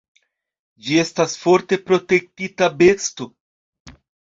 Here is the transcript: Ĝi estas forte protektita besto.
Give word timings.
Ĝi 0.87 0.97
estas 1.01 1.35
forte 1.41 1.79
protektita 1.91 2.73
besto. 2.83 3.31